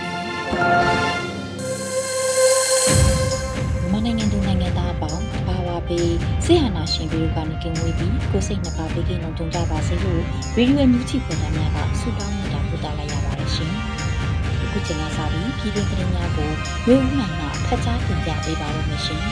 [3.91, 6.11] မနိုင်ငံသူနိုင်ငံသားအပေါင်းဘာဝပေး
[6.45, 10.21] ဆေးဟာနာရှင်ပြီးကနေကင်းဝေးပြီးကိုစိတ်နှပါပေးကင်းလုံးကြုံကြပါစေလို့
[10.57, 13.71] ရေဒီယိုမြူချီဖွင့်သားများကဆုတောင်းနေတာပို့တာလိုက်ရပါတယ်ရှင်။
[14.63, 16.49] အခုချိန်ကစပြီးပြည်တွင်းသတင်းများကို
[16.87, 19.21] မျိုးမှန်ကဖတ်ကြားတင်ပြပေးပါရမရှင်။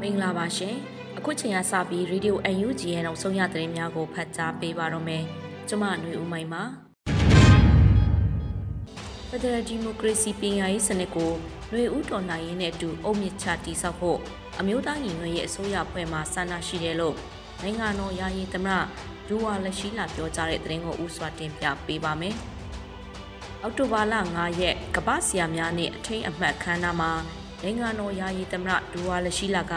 [0.00, 0.74] မင်္ဂလာပါရှင်။
[1.18, 5.24] အခုချိန်ကစပြီးရေဒီယို UNG ရဲ့နောက်ဆုံးရသတင်းများကိုဖတ်ကြားပေးပါရမယ်။
[5.68, 6.64] ကျွန်မຫນွေဦးမိုင်ပါ။
[9.32, 11.32] ဖက်ဒရယ်ဒီမိုကရေစီပညာရေးစနစ်ကို
[11.70, 14.18] ຫນွေဦးတော်နိုင်ရေးနဲ့အတူအုံမြင့်ချတိဆောက်ဖို့
[14.60, 17.14] အမျိုးသားညီညွတ်ရေးအစိုးရဖွဲ့မှဆန္ဒရှိတယ်လို့
[17.62, 18.78] နိုင်ငံတော်ယာယီသမရ
[19.28, 22.34] ဒူဝါလက်ရှိလာပြောကြားတဲ့သတင်းကိုဥစွာတင်ပြပေးပါမယ်။
[23.62, 27.12] အောက်တိုဘာလ9ရက်ကပ္ပဆရာများနဲ့အထိန်အမှတ်ခမ်းနားမှာ
[27.62, 29.72] နိုင်ငံတော်ယာယီသမရဒူဝါလက်ရှိလာက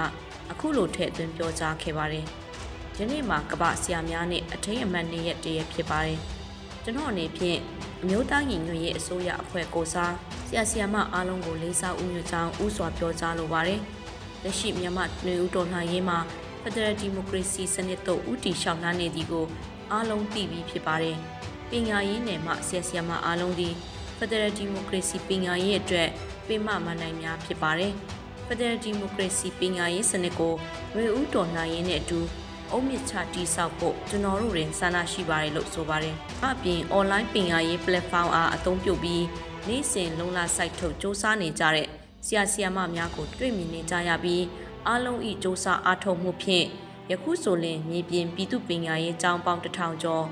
[0.51, 2.25] အခုလိုထည့်သွင်းပြောကြားခဲ့ပါတယ်။
[2.95, 6.19] ဒီနေ့မှာကပ္ပဆရာများနဲ့အထိန်အမှတ်နေ့ရက်တည်းဖြစ်ပါတယ်။
[6.83, 7.59] ကျွန်တော်အနေဖြင့်
[8.05, 10.13] အမျိုးသားညီညွတ်ရေးအစိုးရအဖွဲ့ကိုစား
[10.47, 13.79] ဆရာဆရာမအားလုံးကိုလေးစားဥညွှန်ကြောင်းဥစွာပြောကြားလိုပါတယ်။
[14.43, 16.19] လက်ရှိမြန်မာနေဦးတော်လှန်ရေးမှာ
[16.61, 19.45] ဖက်ဒရယ်ဒီမိုကရေစီစနစ်သို့ဦးတည်လျှောက်နှံနေသည်ကို
[19.91, 21.17] အားလုံးသိပြီးဖြစ်ပါတယ်။
[21.69, 23.73] ပညာရေးနယ်မှဆရာဆရာမအားလုံးသည်
[24.17, 26.09] ဖက်ဒရယ်ဒီမိုကရေစီပညာရေးအတွက်
[26.47, 27.93] ပေးမှမနိုင်များဖြစ်ပါတယ်။
[28.45, 30.53] ဖက်ဒရယ်ဒီမိုကရေစီပညာရေးစနစ်ကို
[30.95, 32.19] ဝေဦးတော်လှန်ရေးနဲ့အတူ
[32.72, 36.14] အုံးမြစ်ချတိဆောက်ဖို့ကျွန်တော်တို့တွင်ဆန္ဒရှိပါတယ်လို့ဆိုပါတယ်။
[36.46, 39.24] အပြင် online ပညာရေး platform အားအသုံးပြုပြီး
[39.68, 41.88] နေ့စဉ်လုံလ site ထုတ်စ조사နေကြတဲ့
[42.26, 44.44] ဆရာဆရာမများကိုတွေ့မြင်နေကြရပြီး
[44.86, 46.66] အားလုံးဤစ조사အားထုတ်မှုဖြင့်
[47.10, 50.24] ယခုဆိုလင်မြေပြင်ပြည်သူပညာရေးကျောင်းပေါင်း1000ကျော်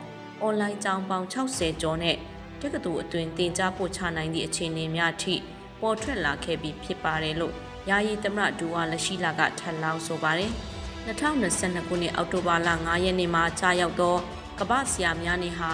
[0.44, 2.16] online ကျောင်းပေါင်း60ကျော်နဲ့
[2.60, 5.34] တက္ကသိုလ်အတွင်းတင် जा ပို့ချနိုင်သည့်အခြေအနေများထိ
[5.80, 7.54] ပေါ်ထွက်လာခဲ့ပြီးဖြစ်ပါတယ်လို့
[7.88, 10.52] ယာယီသမရဒူဝါလက်ရှိလာကထပ်လောင်းဆိုပါတယ်။
[11.07, 14.15] 2022ခုနှစ်အောက်တိုဘာလ9ရက်နေ့မှာကြာရောက်သော
[14.59, 15.71] ကမ္ဘာဆရာများနေ့ဟာ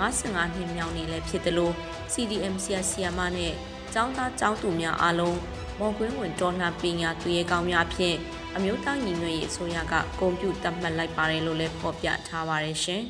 [0.00, 1.74] 55နှစ်မြောက်နေ့လည်းဖြစ်တယ်လို့
[2.12, 3.52] CDM ဆရာဆရာမနဲ့
[3.92, 5.38] ကျောင်းသားကျောင်းသူများအားလုံး
[5.78, 8.16] မော်ကွင်းဝင်တော်လှန်ပညာသူရဲကောင်းများဖြင့်
[8.56, 13.02] အမျိုးသားညီညွတ်ရေးအစိုးရကဂုဏ်ပြုသတ်မှတ်လိုက်ပါတယ်လို့လည်းဖော်ပြထားပါတယ်ရှင်။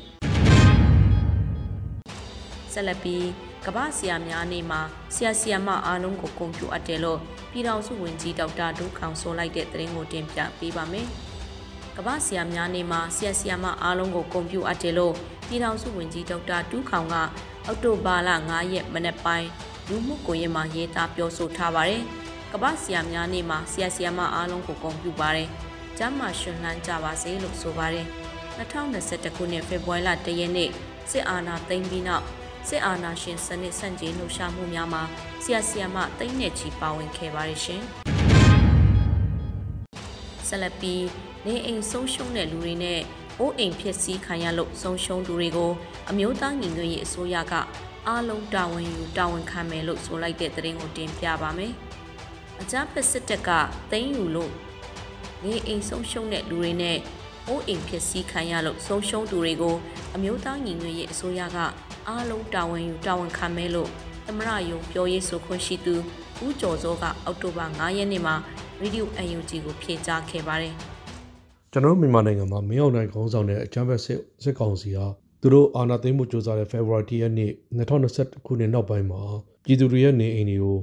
[2.73, 3.25] ဆက်လက်ပြီး
[3.65, 4.81] ကမ္ဘာဆရာများနေ့မှာ
[5.15, 7.19] ဆရာဆရာမအားလုံးကိုဂုဏ်ပြုအပ်တယ်လို့
[7.51, 11.09] ပြည်ထောင်စုဝန်ကြီးဒေါက်တာဒုခေါင်ဆိုလိုက်တဲ့သတင်းကိုတင်ပြပေးပါမယ်။
[11.97, 15.13] ကမ္ဘာဆရာများနေမှာဆရာဆရာမအားလုံးကိုဂုဏ်ပြုအပ်တယ်လို့
[15.47, 17.15] ပြည်ထောင်စုဝန်ကြီးဒေါက်တာတူးခေါင်က
[17.65, 19.47] အောက်တိုဘာလ9ရက်မနေ့ပိုင်း
[19.87, 22.01] လူမှုကွန်ရက်မှာရေးသားပြောဆိုထားပါတယ်။
[22.51, 25.47] ကမ္ဘာဆရာများနေမှာဆရာဆရာမအားလုံးကိုဂုဏ်ပြုပါတယ်။
[25.97, 28.05] ကျမ်းမာရှင်လန်းကြပါစေလို့ဆိုပါတယ်။
[28.59, 30.69] 2021ခုနှစ်ဖေဖော်ဝါရီလ1ရက်နေ့
[31.11, 32.25] စစ်အာဏာသိမ်းပြီးနောက်
[32.67, 35.03] စစ်အာဏာရှင်စနစ်ဆန့်ကျင်လှုပ်ရှားမှုများမှာ
[35.43, 37.83] ဆရာဆရာမသိန်းနဲ့ချီပါဝင်ခဲ့ပါတယ်ရှင်။
[40.47, 41.05] ဆက်လက်ပြီး
[41.45, 42.99] နေအိမ်ဆုံးရှုံးတဲ့လူတွေနဲ့
[43.39, 45.71] အိုးအိမ်ဖြစ်စည်းခံရလို့ဆုံးရှုံးသူတွေကို
[46.09, 47.53] အမျိုးသားညီညွတ်ရေးအစိုးရက
[48.07, 51.73] အားလုံးတာဝန်ယူတာဝန်ခံမယ်လို့ဆိုလိုက်တဲ့သတင်းကိုတင်ပြပါမယ်။
[52.61, 53.49] အကြမ်းဖက်စစ်တပ်က
[53.91, 54.51] သိမ်းယူလို့
[55.43, 56.97] နေအိမ်ဆုံးရှုံးတဲ့လူတွေနဲ့
[57.47, 59.75] အိုးအိမ်ဖြစ်စည်းခံရလို့ဆုံးရှုံးသူတွေကို
[60.15, 61.57] အမျိုးသားညီညွတ်ရေးအစိုးရက
[62.07, 63.89] အားလုံးတာဝန်ယူတာဝန်ခံမယ်လို့
[64.27, 65.95] သမရယုံပြောရေးဆိုခွင့်ရှိသူ
[66.43, 68.35] ဦးကျော်စောကအောက်တိုဘာ9ရက်နေ့မှာ
[68.81, 70.73] ရေဒီယို UNG ကိုဖြေကြားခဲ့ပါတယ်။
[71.71, 75.05] ကျွန်တော်တို့မြန်မာနိုင်ငံမှာမင်းအောင်နိုင်ခေါင်းဆောင်တဲ့အကြမ်းဖက်စစ်စစ်ကောင်စီဟာ
[75.41, 79.21] သူတို့အာဏာသိမ်းမှုကြိုးစားတဲ့ February ရက်နေ့2021ခုနှစ်နောက်ပိုင်းမှာ
[79.63, 80.77] ပြည်သူတွေရဲ့နေအိမ်တွေကို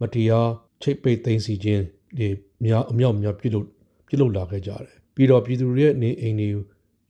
[0.00, 0.50] မတရား
[0.82, 1.82] ချိတ်ပိတ်သိမ်းစီခြင်း
[2.18, 2.28] တွေ
[2.64, 3.66] များအမြောက်များပြုလုပ်
[4.08, 6.48] ပြုလုပ်လာခဲ့ကြတယ်ပြီးတော့ပြည်သူတွေရဲ့နေအိမ်တွေ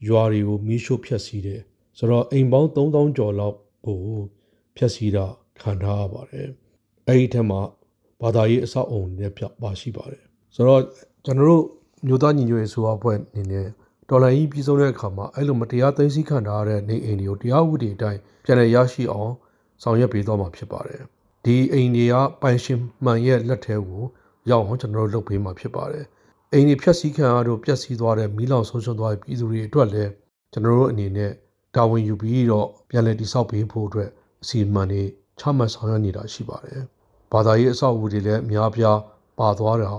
[0.07, 1.61] ရွာတွေကိုမီးရှို့ဖျက်ဆီးတယ်
[1.97, 3.55] ဆိုတော့အိမ်ပေါင်း3000ကျော်လောက်
[3.85, 3.99] ကို
[4.77, 5.25] ဖျက်ဆီးတာ
[5.61, 6.47] ခံထားရပါတယ်
[7.07, 7.61] အဲ့ဒီထက်မှာ
[8.23, 10.23] ဘာသာရေးအဆောက်အုံတွေပြပါရှိပါတယ်
[10.55, 10.81] ဆိုတော့
[11.25, 11.63] ကျွန်တော်တို့
[12.07, 13.67] မျိုးသားညီညွတ်ရေးဆိုအဖွဲ့အနေနဲ့
[14.09, 19.31] ဒေါ်လာကြီးပြည်ဆုံးတဲ့အခါမှာအဲ့လိုမတရားသိမ်းဆည်းခံထားရတဲ့နေအိမ်တွေကိုတရားဥပဒေအတိုင်းပြန်လည်ရရှိအောင်
[19.83, 21.01] ဆောင်ရွက်ပေးသွားမှာဖြစ်ပါတယ်
[21.45, 24.03] ဒီအိမ်တွေကပိုင်ရှင်မှန်ရဲ့လက်ထဲကို
[24.49, 26.05] ရောက်အောင်ကျွန်တော်တို့လုပ်ပေးမှာဖြစ်ပါတယ်
[26.51, 30.11] အိမ်တွေဖြက်စီးခံရတော့ပျက်စီးသွားတဲ့မီးလောင်ဆုံးရှုံးသွားတဲ့ပြည်သူတွေအတွက်လည်း
[30.51, 31.31] ကျွန်တော်တို့အနေနဲ့
[31.75, 34.09] တာဝန်ယူပြီးတော့ပြန်လည်တည်ဆောက်ပေးဖို့အတွက်
[34.41, 35.03] အစီအမံတွေ
[35.39, 36.83] ချမှတ်ဆောင်ရွက်နေတာရှိပါတယ်
[37.33, 38.97] ဘာသာရေးအဆောက်အဦတွေလည်းအများပြား
[39.39, 39.91] ပါသွားတာ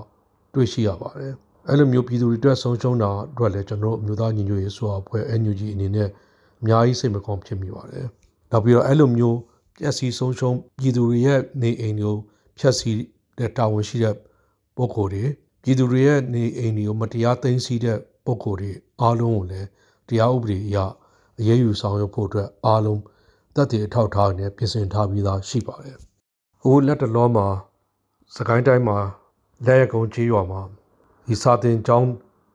[0.54, 1.34] တွေ့ရှိရပါတယ်
[1.69, 6.08] အဲ့လိုမျိုးပြည်သူတွေအတွက်ဆုံးရှုံးတာအတွက်လည်းကျွန်တော်တို့အမျိုးသားညီညွတ်ရေးဆိုအဖွဲ့ NUG အနေနဲ့
[6.60, 8.06] အများကြီးစိတ်မကောင်းဖြစ်မိပါတယ်
[8.50, 9.38] နောက်ပြီးတော့အဲ့လိုမျိုး
[9.78, 12.16] ပျက်စီးဆုံးရှုံးပြည်သူတွေရဲ့နေအိမ်တွေကို
[12.58, 12.98] ဖျက်ဆီး
[13.38, 14.14] တဲ့တာဝန်ရှိတဲ့
[14.76, 15.25] ပုဂ္ဂိုလ်တွေ
[15.62, 19.69] ပြည်သူတွေရဲ့နေအိမ်တွေကိုမတရားသိမ်းဆည်းတဲ့ပုဂ္ဂိုလ်တွေအားလုံးကိုလည်း
[20.08, 20.78] တရားဥပဒေအရ
[21.38, 23.00] အရေးယူဆောင်ရွက်ဖို့အတွက်အားလုံး
[23.54, 25.98] တပ်တည်အထောက်ထားနဲ့ပြင်ဆင်ထားပြီးသားရှိပါတယ်။
[26.66, 27.46] ဟိုလက်တလောမှာ
[28.37, 28.99] စကိုင်းတိုင်းမှာ
[29.66, 30.62] လက်ရကုံကြီးရွာမှာ
[31.26, 32.11] ဒီစာတင်ကျောင်း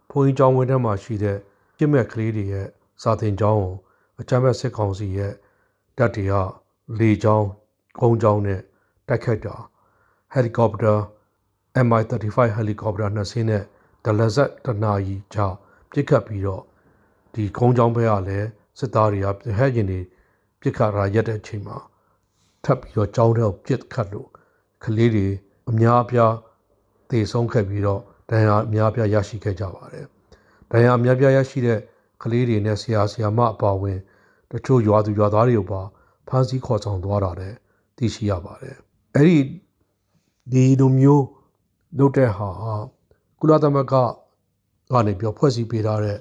[0.09, 1.37] ဘုန်းကြီးကျောင်းဝင်းထဲမှာရှိတဲ့
[1.77, 2.67] ပြစ်မဲ့ကလေးတွေရဲ့
[3.01, 3.73] စာတင်ကျောင်းကို
[4.19, 5.33] အကြမ်းဖက်စစ်ကောင်စီရဲ့
[5.97, 6.33] တပ်တွေက
[6.99, 7.47] လေကျောင်း
[7.99, 8.61] ကုန်းကျောင်းနဲ့
[9.07, 9.55] တိုက်ခိုက်တာ
[10.31, 10.93] ဟယ်လီကော်ပတာ
[11.85, 13.63] MI35 ဟယ်လီကော်ပတာနှစ်စင်းနဲ့
[14.05, 15.47] ဒလဇက်တနာရီကြာ
[15.91, 16.63] ပြစ်ခတ်ပြီးတော့
[17.33, 18.47] ဒီကုန်းကျောင်းဘက်ကလည်း
[18.79, 19.27] စစ်သားတွေက
[19.57, 19.99] ဟဲ့ရင်တွေ
[20.61, 21.77] ပြစ်ခတ်ရာရက်တဲ့အချိန်မှာ
[22.63, 24.29] ထပ်ပြီးတော့ကျောင်းထဲကိုပြစ်ခတ်လို့
[24.83, 25.27] ကလေးတွေ
[25.69, 26.33] အများအပြား
[27.09, 30.05] တေဆုံးခဲ့ပြီးတော့ဒဏ်ရာအများအပြားရရှိခဲ့ကြပါတယ်။
[30.71, 31.79] ဒဏ်ရာအများအပြားရရှိတဲ့
[32.23, 33.99] ကလေးတွေနဲ့ဆရာဆရာမအပါအဝင်
[34.51, 35.81] တချို့ရွာသူရွာသားတွေကိုပါ
[36.27, 37.57] ဖမ်းဆီးခေါ်ဆောင်သွားတာလည်း
[37.97, 38.75] သိရှိရပါတယ်။
[39.15, 39.37] အဲ့ဒီ
[40.51, 41.25] ဒီလိုမျိုး
[41.97, 42.49] လုပ်တဲ့ဟာ
[43.39, 43.93] ကုလသမဂ္ဂ
[44.91, 46.17] ကနေပြောဖွဲ့စည်းပေးထားတဲ့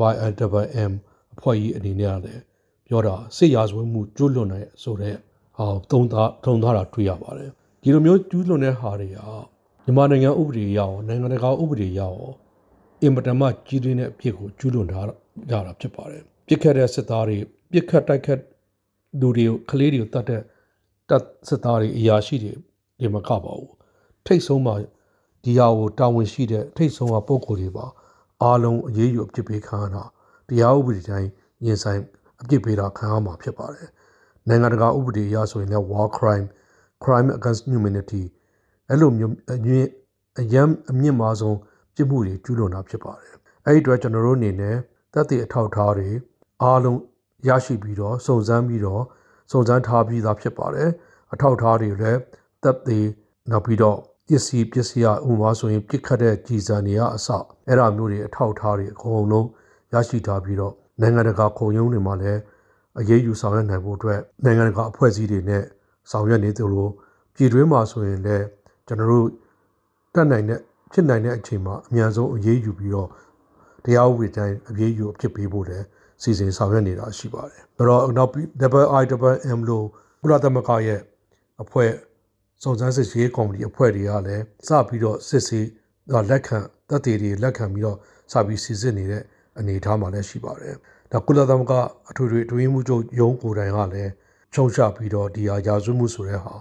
[0.00, 0.92] WIM
[1.32, 2.42] အဖွဲ့ကြီးအနေနဲ့လည်း
[2.86, 5.16] ပြောတာစစ်ရာဇဝတ်မှုကျွလွန်တဲ့ဆိုတဲ့
[5.60, 7.50] ဟာသုံးသားထုံသားတာတွေ့ရပါတယ်
[7.82, 9.18] ဒီလိုမျိုးကျူးလွန်တဲ့ဟာတွေက
[9.84, 12.18] မြန်မာနိုင်ငံဥပဒေရအောင်နိုင်ငံတကာဥပဒေရအောင်
[13.02, 15.06] အင်မတန်မှကြီးတွင်းတဲ့အဖြစ်ကိုကျူးလွန်ထား
[15.50, 17.36] ကြတာဖြစ်ပါတယ်ပြစ်ခတ်တဲ့စစ်သားတွေ
[17.72, 18.40] ပြစ်ခတ်တိုက်ခတ်
[19.20, 20.42] လူတွေကိုကလေးတွေကိုတတ်တဲ့
[21.08, 22.52] တပ်စစ်သားတွေအရာရှိတွေ
[23.00, 23.72] ဒီမကပါဘူး
[24.26, 24.74] ထိတ်ဆုံးမှာ
[25.44, 27.86] ဒီဟာကိုတာဝန်ရှိတဲ့ထိတ်ဆုံးကပုံကိုယ်တွေပါ
[28.42, 30.04] အားလုံးအရေးယူအပြစ်ပေးခံရတာ
[30.48, 31.28] တရားဥပဒေတိုင်း
[31.64, 32.00] ရင်ဆိုင်
[32.40, 33.88] အပြစ်ပေးတာခံရမှာဖြစ်ပါတယ်
[34.48, 36.46] နိုင်ငံတကာဥပဒေအရဆိုရင်လည်း war crime
[37.04, 38.24] crime against humanity
[38.88, 39.86] အဲ့လိုမျိုးအရင်
[40.40, 41.58] အယံအမြင့်မားဆုံး
[41.94, 43.34] ပြစ်မှုတွေကျူးလွန်တာဖြစ်ပါတယ်
[43.66, 44.76] အဲ့ဒီအတွက်ကျွန်တော်တို့အနေနဲ့
[45.14, 46.10] တပ်တည်အထောက်ထားတွေ
[46.62, 46.98] အားလုံး
[47.48, 49.02] ရရှိပြီးတော့စုံစမ်းပြီးတော့
[49.50, 50.90] စုံစမ်းထားပြီးသားဖြစ်ပါတယ်
[51.32, 52.20] အထောက်ထားတွေလည်း
[52.62, 53.06] တပ်တည်
[53.50, 53.98] နောက်ပြီးတော့
[54.28, 57.28] ပစ္စည်းပစ္စည်းအဥမာဆိုရင်ပြစ်ခတ်တဲ့ကြည်စံတွေကအစ
[57.68, 59.46] အဲ့ဒါမျိုးတွေအထောက်ထားတွေအကုန်လုံး
[59.92, 62.40] ရရှိထားပြီးတော့နိုင်ငံတကာခုံရုံးတွေမှာလည်း
[63.00, 65.62] အရေးယူဆောင်ရွက်နိုင်ဖို့အတွက်နိုင်ငံတကာအဖွဲ့အစည်းတွေနဲ့
[66.10, 66.88] ဆောင်ရွက်နေသလို
[67.34, 68.44] ပြည်တွင်းမှာဆိုရင်လည်း
[68.86, 69.26] ကျွန်တော်တို့
[70.14, 70.60] တက်နိုင်တဲ့
[70.92, 73.08] ဖြစ်နိုင်တဲ့အချိန်မှာအများဆုံးအရေးယူပြီးတော့
[73.84, 75.84] တရားဥပဒေတိုင်းအရေးယူအဖြစ်ပေးဖို့လည်း
[76.22, 78.30] စီစဉ်ဆောင်ရွက်နေတာရှိပါတယ်။ဒါတော့နောက်
[78.62, 79.86] WIWM လို့
[80.22, 81.00] ကုလသမဂ္ဂရဲ့
[81.62, 81.90] အဖွဲ့
[82.62, 85.66] စုံစမ်းစစ်ဆေးကော်မတီအဖွဲ့တွေကလည်းစပြီးတော့စစ်ဆေး
[86.30, 86.58] လက်ခံ
[86.88, 87.98] တပ်တွေတွေလက်ခံပြီးတော့
[88.32, 89.22] စပြီးစစ်စစ်နေတဲ့
[89.58, 90.74] အနေအထားမှာလည်းရှိပါတယ်။
[91.12, 91.74] ဒါကုလသမဂ္ဂ
[92.10, 94.12] အထွေထွေအတွင်းမှုချုပ်ရုံးကိုယ်တိုင်ကလည်း
[94.54, 96.54] ချုံချပြီးတော့ဒီဟာရာဇဝမှုဆိုတဲ့ဟာ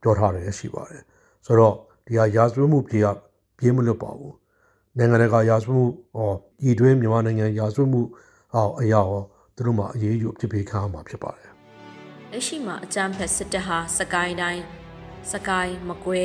[0.00, 1.02] ပြောထားတယ်ရှိပါတယ်။
[1.46, 1.74] ဆိုတော့
[2.06, 3.04] ဒီဟာရာဇဝမှုပြေး
[3.58, 4.34] ပြေးမလွတ်ပါဘူး။
[4.98, 5.84] နိုင်ငံတကာရာဇဝမှု
[6.16, 6.32] ဟော
[6.68, 8.00] ဤတွင်းမြန်မာနိုင်ငံရာဇဝမှု
[8.52, 9.22] ဟောအရာဟော
[9.56, 11.50] သူတို့မှာအရေးယူအဖြစ်ပေးခံရမှာဖြစ်ပါတယ်။
[12.32, 14.62] လက်ရှိမှာအကြမ်းဖက်စစ်တပ်ဟာစကိုင်းတိုင်း
[15.32, 16.22] စကိုင်းမကွဲ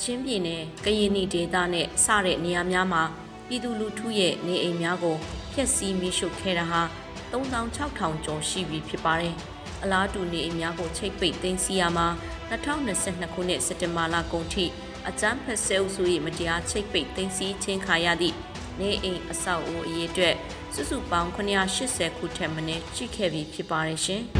[0.00, 3.02] ချင်းပြည်နယ်ကရင်နီဒေသနဲ့စတဲ့နေရာများမှာ
[3.46, 5.16] ပြည်သူလူထုရဲ့နေအိမ်များကို
[5.52, 6.82] ဖျက်ဆီးမိရှုခဲ့တာဟာ
[7.32, 9.34] 3600ကျော်ရှိပြီဖြစ်ပါတယ်။
[9.82, 12.06] အလားတူနေအိမ်များကိုချိတ်ပိတ်သိမ်းဆီးရမှာ
[12.50, 14.64] 2022ခုနှစ်စက်တင်ဘာလကုန်ထိ
[15.08, 18.36] အကြမ်းဖက်ဆဲအုပ်စု၏မတရားချိတ်ပိတ်သိမ်းဆီးခြင်းခါရသည့်
[18.80, 20.34] နေအိမ်အဆောက်အဦအရေးအတွက်
[20.74, 21.30] စုစုပေါင်း
[21.74, 24.22] 980ခုထက်မနည်းရှိခဲ့ပြီဖြစ်ပါတယ်ရှင်။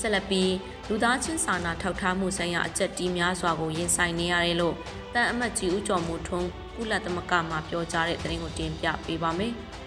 [0.00, 0.52] ဆက်လက်ပြီး
[0.88, 4.74] လူသားချင်းစာနာထောက်ထားမှုဆိုင်ရာအကြက်တီးများစွာကိုရင်ဆိုင်နေရတယ်လို့
[5.14, 9.52] တန်အမတ်ကြီးဦးကျော်မိုးထွန်းကုလသမဂ္ဂမှပြောကြားတဲ့သတင်းကိုတင်ပြပေးပါမယ်။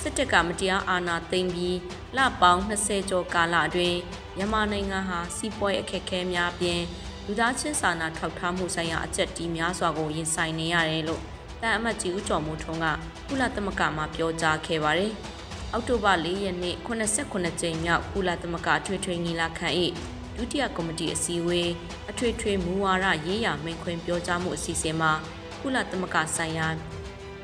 [0.00, 1.78] စစ်တပ်ကမတရားအာဏာသိမ်းပြီး
[2.16, 3.98] လပေါင်း20ကျော်ကာလအတွင်း
[4.36, 6.80] မြန်မာနိုင်ငံဟာစီးပွားရေးအခက်အခဲများပြင်
[7.26, 11.22] လူသားချင်းစာနာထောက်ထားမှုဆိုင်ရာအကြက်တီးများစွာကိုရင်ဆိုင်နေရတယ်လို့
[11.62, 12.86] တန်အမတ်ကြီးဦးကျော်မိုးထွန်းက
[13.28, 15.12] ကုလသမဂ္ဂမှပြောကြားခဲ့ပါတယ်။
[15.72, 19.68] အောက်တိုဘာ၄ရက်နေ့89ကြိမ်မြောက်ကုလသမဂ္ဂထွေထွေညီလာခံ၏
[20.36, 21.70] ဒုတိယကော်မတီအစည်းအဝေး
[22.10, 25.12] အထွေထွေမူဝါဒရေးရာမိန့်ခွန်းပြောကြားမှုအစီအစဉ်မှာ
[25.60, 26.66] ကုလသမဂ္ဂဆိုင်ရာ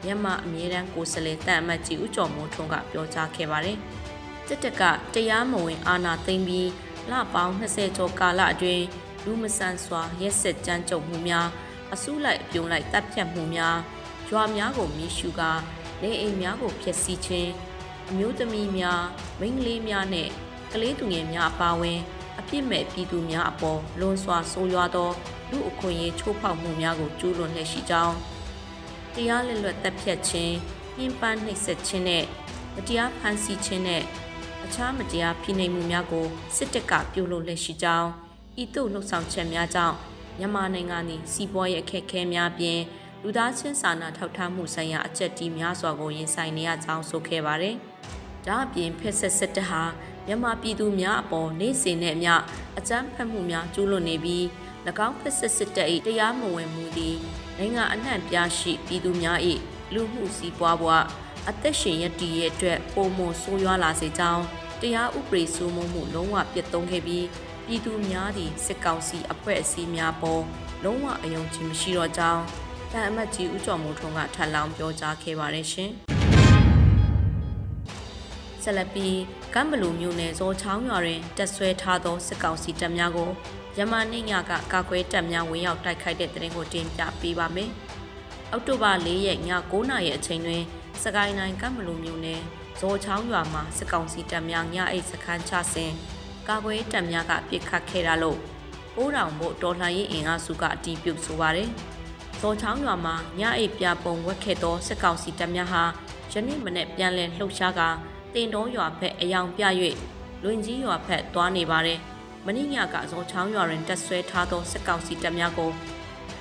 [0.04, 3.78] မြန်မာအမြဲတမ်းကိုယ်စားလှယ်တန်အမတ်ကြီးဦးကျော်မိုးထွန်းကပြောကြားခဲ့ပါတယ်။
[4.46, 4.82] စစ်တပ်က
[5.14, 6.70] တရားမဝင်အာဏာသိမ်းပြီး
[7.10, 8.84] လပေါင်း20ကျော်ကာလအတွင်း
[9.24, 11.48] လူမဆန်စွာရက်စက်ကြမ်းကြုတ်မှုများ
[11.92, 13.76] အစုလိုက်အပြုံလိုက်တပ်ဖြတ်မှုများ
[14.30, 15.52] ရွာများကိုမြေရှူကာ
[16.02, 17.52] နေအိမ်များကိုဖျက်ဆီးခြင်း
[18.10, 19.02] အမျိုးသမီးများ
[19.40, 20.28] မိန်းကလေးများနဲ့
[20.72, 22.00] ကလေးသူငယ်များအပါအဝင်
[22.38, 25.10] အပြစ်မဲ့ပြည်သူများအပေါ်လွန်စွာဆိုးရွားသော
[25.50, 28.16] လူအခွင့်အရေးချိုးဖောက်မှုများကိုကျူးလွန်လျက်ရှိကြောင်း
[29.14, 30.52] တရားလက်လွတ်တပ်ဖြတ်ခြင်း၊
[30.96, 32.24] နှိမ်ပန်းနှိပ်စက်ခြင်းနဲ့
[32.74, 34.02] မတရားဖမ်းဆီးခြင်းနဲ့
[34.64, 36.26] အခြားမတရားဖိနှိပ်မှုများကို
[36.56, 38.08] စစ်တပ်ကပြုလုပ်လျက်ရှိကြောင်း
[38.62, 39.96] ဤသို့နှုတ်ဆောင်ချက်များကြောင့်
[40.38, 42.80] မြန်မာနိုင်ငံသည်စီးပွားရေးအခက်အခဲများပြင်
[43.22, 47.76] လူသားချင်းစာနာထောက်ထားမှုဆိုင်ရာအချက်တီးများစွာကိုရင်ဆိုင်နေရကြောင်းဆိုခဲ့ပါတယ်။
[48.46, 49.82] ဒါအပြင်ဖက်ဆက်စစ်တပ်ဟာ
[50.26, 52.34] မြန်မာပြည်သူများအပေါ်နေစဉ်နဲ့အမျှ
[52.78, 54.44] အကြမ်းဖက်မှုများကျူးလွန်နေပြီး၎
[55.06, 57.16] င်းဖက်ဆက်စစ်တပ်၏တရားမဝင်မှုသည်
[57.58, 59.38] နိုင်ငံအနှံ့ပြားရှိပြည်သူများ၏
[59.94, 60.92] လူမှုစီးပွားဘဝ
[61.48, 64.44] အသက်ရှင်ရည်တည်ရဲ့အတွက်ပုံမဆိုးရွားလာစေကြောင်း
[64.80, 67.26] တရားဥပဒေစိုးမိုးမှုလုံးဝပြတ်သုံးခဲ့ပြီး
[67.66, 70.42] ပြည်သူများသည့်စစ်ကောင်စီအဖွဲ့အစည်းများပေါ်
[70.84, 72.42] လုံးဝအယုံကြည်မရှိတော့ကြောင်း
[72.92, 75.92] တန်အမတ်ကြီးဦးကျော်မိုးထွန်းကထပ်လောင်းပြောကြားခဲ့ပါတယ်ရှင်။
[78.62, 79.18] ဆက်လက်ပြီး
[79.54, 83.30] ကမ်ဘလူမြို့နယ်ဇော်ချောင်းရွာတွင်တက်ဆွဲထားသောစစ်ကောင်စီတပ်များကို
[83.78, 87.70] ယမနိညကကာကွယ်တပ်များဝင်ရောက်တိုက်ခိုက်တဲ့တဲ့ရင်ကိုတင်ပြပေးပါမယ်။
[88.50, 89.38] အောက်တိုဘာ၄ရက်ည
[89.70, 90.62] 9:00နာရီအချိန်တွင်
[91.02, 92.40] စကိုင်းတိုင်းကမ်ဘလူမြို့နယ်
[92.80, 95.92] ဇော်ချောင်းရွာမှာစစ်ကောင်စီတပ်များညအိတ်စခန်းချစဉ်
[96.48, 98.38] ကာကွယ်တပ်များကပစ်ခတ်ခဲ့တာလို့
[98.94, 101.68] ပိုးတောင်ဖို့တော်လှန်ရေးအင်အားစုကအတီးပြုတ်ဆိုပါတယ်။
[102.40, 105.82] ဇော်ချောင်းရွာမှာညအိတ်ပြပုံဝက်ခဲ့သောစစ်ကောင်စီတပ်များဟာ
[106.32, 107.88] ယနေ့မနေ့ပြန်လည်လှုပ်ရှားကာ
[108.34, 109.64] တင်တော်ရွာဘက်အယောင်ပြ၍
[110.42, 111.98] လွင်ကြီးရွာဘက်သွားနေပါတယ်။
[112.44, 115.70] မင်းညကဇော်ချောင်းရွာတွင်တက်ဆွဲထားသောစစ်ကောင်စီတပ်များကို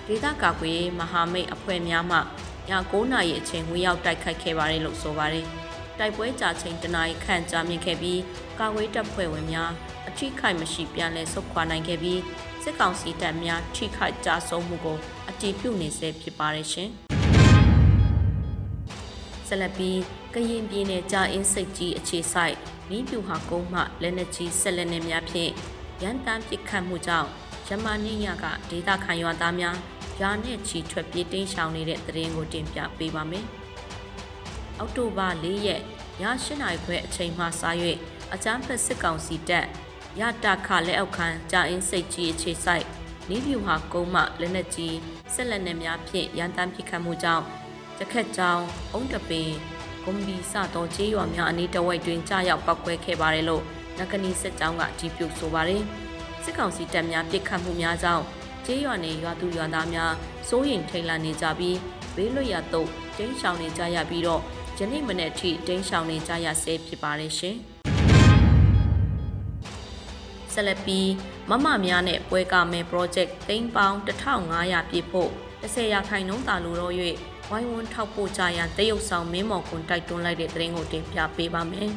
[0.07, 2.21] ဒေသကာကွယ်ရေးမဟာမိတ်အဖွဲ့များမှည
[2.69, 5.45] 9:00နာရီအချိန်ဝင်ရောက်တိုက်ခိုက်ခဲ့ပါတယ်လို့ဆိုပါတယ်။
[5.99, 8.21] တိုက်ပွဲကြာချိန်တနာရီခန့်ကြာမြင့်ခဲ့ပြီး
[8.59, 9.71] ကာကွယ်တပ်ဖွဲ့ဝင်များ
[10.07, 12.19] အထိခိုက်မရှိပြန်လည်ဆုတ်ခွာနိုင်ခဲ့ပြီး
[12.63, 14.97] စစ်ကောင်စီတပ်များထိခိုက်ကြဆုံးမှုကို
[15.29, 16.91] အတည်ပြုနေဆဲဖြစ်ပါတယ်ရှင်။
[19.51, 19.99] ဆက်လက်ပြီး
[20.33, 22.55] ကရင်ပြည်နယ်ကြာအင်းစိတ်ကြီးအခြေဆိုင်
[22.89, 25.51] မိပြူဟာကုန်းမှလက်နက်ကြီးဆက်လက်နေများဖြင့်
[26.03, 27.29] ရန်တမ်းပစ်ခတ်မှုကြောင့်
[27.67, 29.75] ရမနိညကဒေသခံရွာသားများ
[30.21, 33.45] ယာနဲ့ချီထွက်ပြေးတိမ်းရှောင်နေတဲ့တရင်ကိုတင်ပြပေးပါမယ်။
[34.77, 35.83] အောက်တိုဘာ၄ရက်ည
[36.21, 37.47] ၈နာရီခွဲအချိန်မှစ၍
[38.33, 39.67] အကြမ်းဖက်စစ်ကောင်စီတပ်
[40.19, 42.85] ရတခလက်အောက်ခံကြာအင်းစိတ်ကြီးအခြေဆိုင်
[43.29, 44.95] နီးပြူဟာကုန်းမှလက်နက်ကြီး
[45.33, 47.45] ဆက်လက်နေများဖြင့်ရန်တမ်းပစ်ခတ်မှုကြောင့်
[48.01, 48.61] တခက်ကြောင်
[48.93, 49.49] အုံတပင်
[50.03, 53.63] ဂုံဘီစသောကျေးရွာများအနီးတဝိုက်တွင်ကြားရောက်ပောက်ကွဲခဲ့ပါတယ်လို့
[53.99, 55.83] နဂနီစစ်ကြောင်းကဒီပြုဆိုပါတယ်
[56.43, 58.23] စစ်ကောင်စီတပ်များပစ်ခတ်မှုများကြောင့်
[58.65, 60.13] ကျေးရွာနေရွာသူရွာသားများ
[60.49, 61.77] စိုးရိမ်ထိတ်လန့်နေကြပြီး
[62.15, 64.41] ဘေးလွတ်ရာသို့တင်းရှောင်နေကြရပြီးတော့
[64.77, 67.57] ယနေ့မနေ့အထိတင်းရှောင်နေကြရဆဲဖြစ်ပါတယ်ရှင်
[70.53, 71.09] ဆက်လက်ပြီး
[71.49, 75.29] မမများနဲ့ပွဲကမယ် project သိန်းပေါင်း1500ပြည့်ဖို့
[75.63, 76.95] 10ရာခိုင်နှုန်းသာလိုတော့၍
[77.53, 81.89] ဝိုင်းဝန်းထောက်ပို့ကြရန်တရုတ်ဆောင်မင်းမော်ကွန်တိုက်တွန်းလိုက်တဲ့သတင်းကိုတင်ပြပေးပါမယ်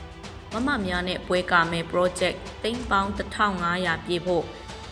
[0.52, 3.10] ။မမများနဲ့ပွဲကမယ် project သိန်းပေါင်း
[3.58, 4.44] 1500ပြည့်ဖို့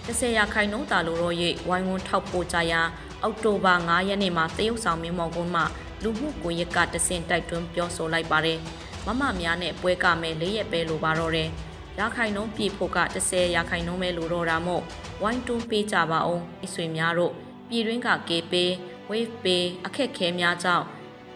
[0.06, 1.36] 10ရာခိုင်နှုန်းသာလိုတော့၍
[1.68, 2.86] ဝိုင်းဝန်းထောက်ပို့ကြရန်
[3.22, 5.62] အောက်တိုဘာ9ရက်နေ့မှာတရုတ်ဆောင်မင်းမော်ကွန်မှ
[6.02, 8.58] လူမှုကွန်ရက်ကတဆင့်တိုက်တွန်းပြောဆိုလိုက်ပါတယ်။
[9.06, 11.48] မမများနဲ့ပွဲကမယ်၄ရက်ပဲလိုပါတော့တယ်။
[11.98, 12.98] ရာခိုင်နှုန်းပြည့်ဖို့က
[13.30, 14.82] 10ရာခိုင်နှုန်းပဲလိုတော့တာမို့
[15.22, 17.32] ဝိုင်းတွန်းပေးကြပါအောင်အဆွေများတို့
[17.68, 18.72] ပြည်တွင်းကကေပေး
[19.12, 20.84] wave ပေးအခက်ခဲများကြောင့်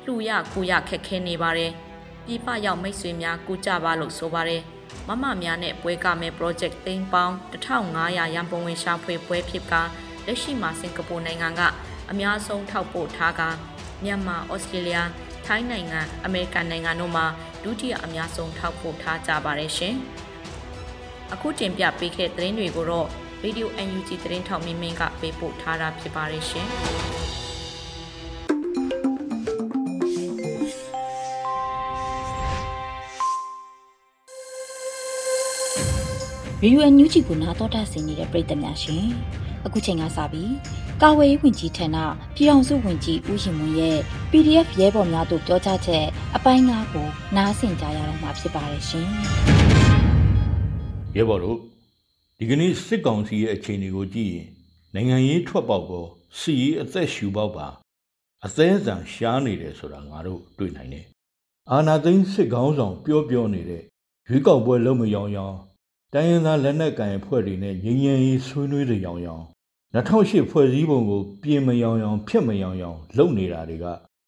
[0.04, 1.73] လှူရကူရခက်ခဲနေပါတယ်။
[2.25, 4.62] ပြည်ပရောက်မိတ်ဆွေများကူကြပါလို့ဆိုပါတယ်။
[5.09, 9.73] မမများနဲ့ပွဲကမဲ့ project သိန်းပေါင်း1500ရန်ပုံငွေရှာဖွေပွဲဖြစ်က
[10.26, 11.61] လက်ရှိမှာစင်ကာပူနိုင်ငံက
[12.11, 13.40] အများဆုံးထောက်ပို့ထားက
[14.04, 14.97] မြန်မာ၊ဩစတြေးလျ၊
[15.47, 17.26] ထိုင်းနိုင်ငံ၊အမေရိကန်နိုင်ငံတို့မှာ
[17.62, 19.95] ဒုတိယအများဆုံးထောက်ပို့ထားကြပါတယ်ရှင်။
[21.33, 23.09] အခုတင်ပြပေးခဲ့တဲ့သတင်းတွေကိုတော့
[23.45, 26.68] Radio UNG သတင်းထောက်မင်းမင်းကပေးပို့ထားတာဖြစ်ပါတယ်ရှင်။
[36.66, 39.06] ရေဒီယိုအန်ယူဂျီကိုနားတော်တာဆင်နေတဲ့ပရိသတ်များရှင်
[39.66, 40.52] အခုချိန်ကစပြီး
[41.02, 41.96] ကာဝေးဝင်ကြီးဌာန
[42.35, 43.99] ပြည်အောင်စုဝင်ကြီးဦးရှင်မွန်ရဲ့
[44.30, 46.06] PDF ရဲဘော်များတို့ပြောကြားချက်
[46.37, 49.08] အပိုင်း၅ကိုနားဆင်ကြရတော့မှာဖြစ်ပါတယ်ရှင်
[51.16, 51.58] ရဲဘော်တို့
[52.38, 54.46] ဒီကနေ့စစ်ကောင်စီရဲ့အခြေအနေကိုကြည့်ရင်
[54.94, 56.04] နိုင်ငံရေးထွက်ပေါက်ကော
[56.38, 57.66] စီရေးအသက်ရှူပေါက်ပါ
[58.44, 61.06] အသေးအံရှားနေတယ်ဆိုတာငါတို့တွေ့နိုင်တယ်
[61.70, 63.82] အာနာသိန်းစစ်ကောင်းဆောင်ပြောပြောနေတဲ့
[64.28, 65.56] ရွေးကောက်ပွဲလုံးမရောင်ရောင်
[66.14, 69.44] တိုင်းရင်းသားလက်နက်ကိုင်အဖွဲ့တွေနဲ့ငြိမ်းချမ်းရေးဆွေးနွေးတဲ့ရောင်ရောင်
[69.94, 73.86] 2008ဖွဲ့စည်းပုံကိုပြင်မရောင်ရောင်ဖြစ်မရောင်ရောင်လုပ်နေတာတွေက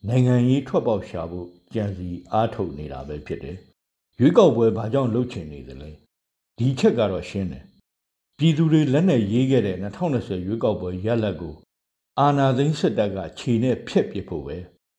[0.09, 3.57] နိုင်ငံရေးထွက်ပေါက်ရှာဖို့ကြံစီအားထုတ်နေတာပဲဖြစ်တယ်။
[4.19, 5.91] ရွေးကောက်ပွဲဘာကြောင့်လုပ်ချင်နေသလဲ။
[6.59, 7.65] ဒီချက်ကတော့ရှင်းတယ်။
[8.39, 11.55] ပြည်သူတွေလက်နဲ့ရေးခဲ့တဲ့2020ရွေးကောက်ပွဲရလဒ်ကို
[12.21, 14.57] အာဏာသိမ်းစစ်တပ်ကခြေနဲ့ဖျက်ပစ်ဖို့ပဲ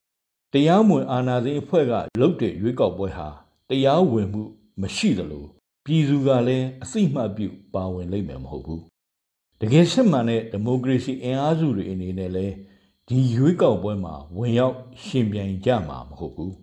[0.53, 3.27] ။တရားမဝင်အာဏာသိမ်းအဖွဲ့ကလုပ်တဲ့ရွေးကောက်ပွဲဟာ
[3.69, 4.43] တရားဝင်မှု
[4.81, 5.45] မရှိသလို
[5.89, 8.83] ပြပြည်သူကလည်းအစိမ့်မှတ်ပြုပါဝင်လိမ့်မယ်မဟုတ်ဘူး
[9.61, 12.55] တကယ်စစ်မှန်တဲ့ဒီမိုကရေစီအင်အားစုတွေအနေနဲ့လည်း
[13.07, 16.53] ဒီရွေးကောက်ပွဲမှာဝင်ရောက်ရှင်ပြိုင်ကြမှာမဟုတ်ဘူး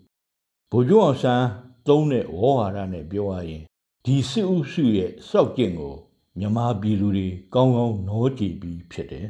[0.71, 1.47] ဗိုလ်ချုပ်အောင်ဆန်း
[1.87, 3.63] သုံးတဲ့ဝေါ်ဟာရနဲ့ပြောရရင်
[4.05, 5.95] ဒီစစ်အုပ်စုရဲ့စောက်ကျင့်ကို
[6.39, 9.29] မြန်မာပြည်သူတွေကောင်းကောင်းနောကြည်ပြီးဖြစ်တယ်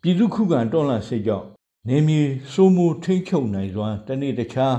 [0.00, 1.46] ပြည်သူခုခံတော်လှန်စစ်ကြောင့်
[1.88, 2.20] နေမြေ
[2.52, 4.76] စိုးမိုးထိမ့်ချုပ်နိုင်စွာတနေ့တခြား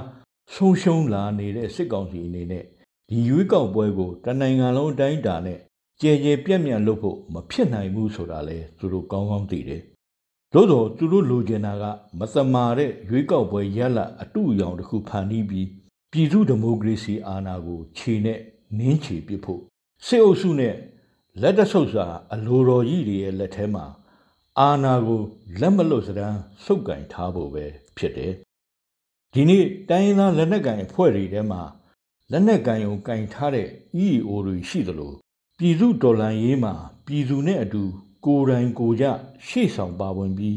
[0.53, 2.65] ဆုံးရှုံးလာနေတဲ့စစ်ကောင်စီအနေနဲ့
[3.09, 5.59] ဒီရွေးကောက်ပွဲကိုတနိုင်ငံလုံးအတိုင်းအတာနဲ့
[6.01, 9.81] ကြဲကြဲပြန့်ပြန့်လုပ်ဖို့မဖြစ်နိုင်ဘူးဆိုတာလဲသူတို့ကောင်းကောင်းသိတယ်။
[10.53, 11.83] သို့တော့သူတို့လိုချင်တာက
[12.19, 15.67] မသမာတဲ့ရွေးကောက်ပွဲရလတ်အတူအယောင်တစ်ခုဖန်တီးပြီး
[16.11, 18.39] ပြည်သူဒီမိုကရေစီအာဏာကိုခြေနဲ့
[18.77, 19.61] နင်းချေပစ်ဖို့
[20.05, 20.75] စစ်အုပ်စုနဲ့
[21.41, 23.85] လက်တဆုပ်စာအလိုတော်ကြီးတွေရဲ့လက်ထဲမှာ
[24.59, 25.21] အာဏာကို
[25.59, 27.65] လက်မလွတ်စရန်စုပ်ကင်ထားဖို့ပဲ
[27.97, 28.33] ဖြစ်တယ်။
[29.33, 31.61] ဒီနေ့တိုင်းရင်းသားလက်နက်ကင်အဖွဲ့တွေထဲမှာ
[32.31, 33.67] လက်နက်ကင်ုံကင်ထားတဲ့
[34.03, 35.13] EAO တွေရှိသလို
[35.59, 36.73] ပြည်သူတော်လှန်ရေးမှာ
[37.05, 37.83] ပြည်သူနဲ့အတူ
[38.25, 39.05] ကိုယ်တိုင်ကိုယ်ကြ
[39.47, 40.55] ရှေ့ဆောင်ပါဝင်ပြီး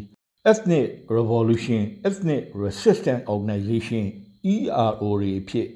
[0.51, 4.05] Ethnic Revolution Ethnic Resistance Organization
[4.53, 5.69] ERO တွေဖြစ်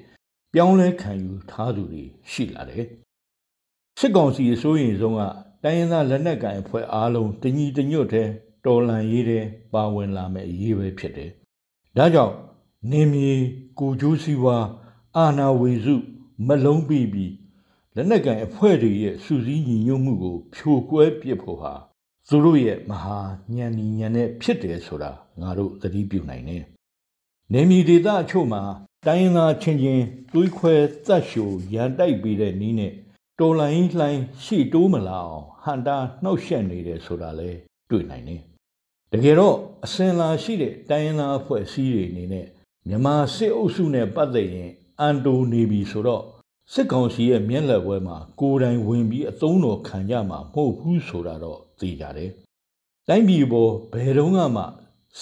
[0.53, 2.85] ပြောင်းလဲခံယူထားသူတွေရှိလာတယ်။
[3.99, 5.21] စစ်ကောင်စီအစိုးရဆုံးက
[5.63, 8.27] တိုင်းရင်းသားလက်နက်ကိုင်အဖွဲ့အားလုံးတညီတညွတ်တဲ့
[8.65, 11.31] တော်လှန်ရေးတဲ့ပါဝင်လာမဲ့အရေးပဲဖြစ်တယ်။
[11.97, 12.35] ဒါကြောင့်
[12.91, 13.33] နေမြေ
[13.79, 14.65] ကိုကျိုးစီးပွား
[15.17, 15.95] အာနာဝေစု
[16.47, 17.33] မလုံးပြီးပြီး
[17.95, 21.73] လက်နက်ကန်အဖွဲ့တွေရဲ့စူးစီးညီညွတ်မှုကို ဖြိုကွဲပစ်ဖို့ဟာ
[22.27, 23.19] သူတို့ရဲ့မဟာ
[23.55, 26.63] ညံညီညံနဲ့ဖြစ်တယ်ဆိုတာငါတို့သတိပြုနိုင်တယ်။
[27.53, 28.61] နေမီဒေသအချို့မှာ
[29.07, 30.03] တိုင်းရင်းသားချင်းချင်း
[30.33, 30.73] သွေးခွဲ
[31.05, 31.43] သတ်ရှူ
[31.73, 32.93] ရန်တိုက်ပေးတဲ့နီးနဲ့
[33.39, 37.49] တော်လိုင်းလှိုင်းရှေ့တိုးမလာအောင်ဟန်တာနှောက်ယှက်နေတယ်ဆိုတာလဲ
[37.89, 38.41] တွေ့နိုင်တယ်။
[39.11, 42.47] တကယ်တော့အစင်လာရှိတဲ့တိုင်းရင်းသားအဖွဲ့အစည်းတွေအနေနဲ့
[42.87, 44.71] မြန်မာစစ်အုပ်စုနဲ့ပတ်သက်ရင်
[45.03, 46.23] အန်တိုနေပြီဆိုတော့
[46.71, 52.29] စစ်ကောင်စီရဲ့မျက်လက်ပွဲမှာကိုယ်တိုင်ဝင်ပြီးအသုံးတော်ခံကြမှာမဟုတ်ဘူးဆိုတာတော့သိကြတယ်။
[53.07, 54.63] တိုင်းပြည်ပေါ်ဘယ်တော့မှ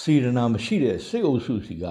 [0.00, 1.84] စေရနာမရှိတဲ့စစ်အုပ်စုစီက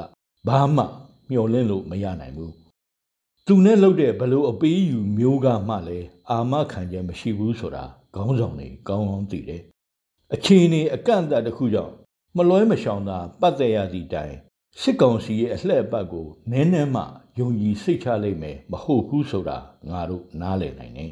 [0.48, 0.84] ဘာမှ
[1.30, 2.52] မျှော်လင့်လို့မရနိုင်ဘူး။
[3.46, 9.62] သူနဲ့လှုပ်တဲ့ဘလို့အပေးယူမျိုးကမှလည်းအာမခံချက်မရှိဘူးဆိုတာခေါင်းဆောင်တွေကောင်းကောင်းသိတယ်။
[10.34, 11.94] အခြေအနေအကန့်အသတ်တစ်ခုကြောင့်
[12.38, 14.36] မလွဲမရှောင်သာပတ်သက်ရသည့်တိုင်
[14.80, 17.04] စစ်ကောင်စီရဲ့အလှည့်အပတ်ကိုနည်းနည်းမှ
[17.40, 19.58] ယုံကြည်စိတ်ချလိမ့်မယ်မဟုတ်ဘူးဆိုတာ
[19.90, 21.12] ငါတို့နားလည်နိုင်တယ်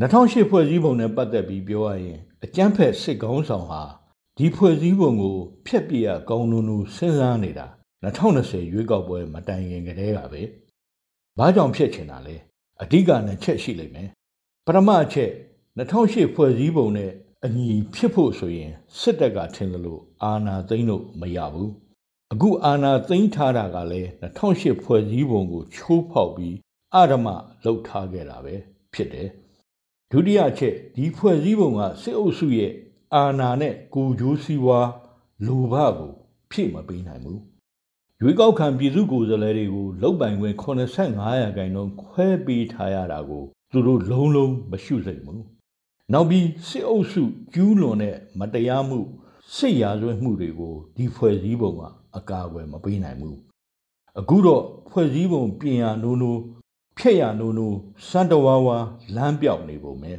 [0.00, 3.82] 2008ဖွဲ့စည်းပုံနဲ့ပတ်သက်ပြီးပြောရရင်အကြမ်းဖက်စစ်ကောင်းဆောင်ဟာ
[4.38, 7.66] ဒီဖွဲ့စည်းပုံကိုဖျက်ပြရကောင်းနုံနုစဉ်းစားနေတာ
[8.04, 10.42] 2020ရွေးကောက်ပွဲမတိုင်ခင်ကတည်းကပဲ
[11.38, 12.36] ဘာကြောင့်ဖျက်ချင်တာလဲ
[12.82, 14.08] အဓိကနဲ့ချက်ရှိလိမ့်မယ်
[14.66, 15.30] ပထမအချက်
[15.78, 17.10] 2008ဖွဲ့စည်းပုံနဲ့
[17.44, 21.70] အညီဖြစ်ဖို့ဆိုရင်စစ်တပ်ကထင်လို့အာဏာသိမ်းလို့မရဘူး
[22.32, 26.56] အခုအာဏာသိမ်းထားတာကလည်း2008ဖွဲ့စည်းပုံကို ချိုးဖောက်ပြီး
[26.94, 27.26] အဓမ္မ
[27.64, 28.54] လှုပ်ထားခဲ့တာပဲ
[28.94, 29.28] ဖြစ်တယ်
[30.10, 32.72] ဒုတိယချက်ဒီဖွဲ့စည်းပုံကစစ်အုပ်စုရဲ့
[33.14, 34.80] အာဏာနဲ့ကိုကြိုးစည်းဝါ
[35.46, 36.12] လူဘကို
[36.50, 37.40] ဖြည့်မပေးနိုင်ဘူး
[38.20, 45.42] ရွေးကောက်ခံပြည်သူကိုယ်စားလှယ်တွေကိုလုတ်ပိုင်ခွင့်85ရာခိုင်နှုန်းခွဲပေးထားရတာကိုသူတို့လုံးလုံးမရှုစိတ်ဘူး
[46.12, 47.22] နောက်ပြီးစစ်အုပ်စု
[47.54, 48.98] ကျူးလွန်တဲ့မတရားမှု
[49.56, 51.82] စစ်ရာဇဝတ်မှုတွေကိုဒီဖွဲ့စည်းပုံက
[52.16, 53.38] အကာအကွယ်မပေးနိုင်ဘူး
[54.18, 56.40] အခုတော့ဖွဲ့စည်းပုံပြင်ရနိုးနိုး
[56.98, 57.76] ဖြက်ရနိုးနိုး
[58.08, 58.78] စံတဝါဝါ
[59.16, 60.12] လမ်းပြောက်နေပုံပဲ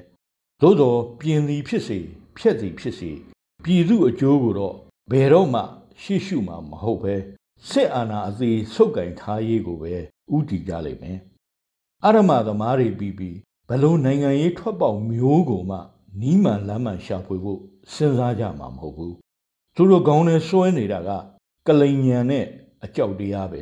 [0.61, 1.99] သို့တော့ပြင်သည်ဖြစ်စေ
[2.37, 3.11] ဖြက်သည်ဖြစ်စေ
[3.63, 4.75] ပြည်သူအကျိုးကိုတော့
[5.11, 5.61] ဘယ်တော့မှ
[6.01, 7.15] ရှေ့ရှုမှာမဟုတ်ပဲ
[7.69, 9.93] စစ်အာဏာအသေးဆုတ်ကင်ထားရေးကိုပဲ
[10.35, 11.19] ဥတီကြလိမ့်မယ်
[12.05, 13.37] အရမသမားတွေပြီးပြီး
[13.69, 15.77] ဘလို့နိုင်ငံရေးထွက်ပေါက်မျိုးကိုမှ
[16.21, 17.59] နီးမှန်လမ်းမှန်ရှာဖွေဖို့
[17.93, 19.15] စဉ်းစားကြမှာမဟုတ်ဘူး
[19.75, 21.09] သူတို့ကောင်းနဲ့စွဲနေတာက
[21.67, 22.45] ကလိန်ညံနဲ့
[22.85, 23.61] အကြောက်တရားပဲ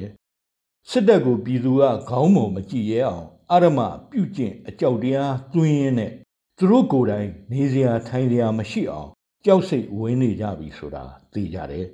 [0.90, 6.12] စစ်တပ်ကိုပြည်သူကခေါင်းမုံမကြည့်ရဲအောင်အရမပြုတ်ကျင့်အကြောက်တရားသွင်းရင်းနဲ့
[6.58, 9.10] သူတို့ကိုယ်တိုင်နေစရာထိုင်စရာမရှိအောင်
[9.46, 11.86] ကြောက်စိတ်ဝင်းနေကြပြီဆိုတာသိကြတယ်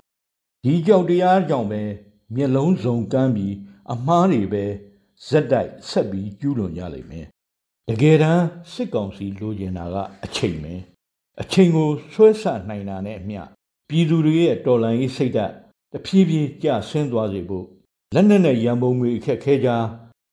[0.63, 1.81] ဒီကြောက်တရားကြောင့်ပဲ
[2.35, 3.55] မျက်လုံးစုံကမ်းပြီး
[3.93, 4.63] အမားတွေပဲ
[5.27, 7.25] ဇက်တိုက်ဆက်ပြီးကျူးလွန်ကြလိမ့်မယ်
[7.89, 9.95] တကယ်တမ်းစစ်ကောင်စီလိုချင်တာက
[10.25, 10.73] အချိန်ပဲ
[11.41, 13.41] အချိန်ကိုဆွဲဆနိုင်တာနဲ့အမျှ
[13.89, 15.53] ပြည်သူတွေရဲ့တော်လှန်ရေးစိတ်ဓာတ်
[15.93, 17.65] တဖြည်းဖြည်းကျဆင်းသွားစေဖို့
[18.13, 19.69] လက်နက်နဲ့ရန်ပုံငွေအခက်ခဲကြ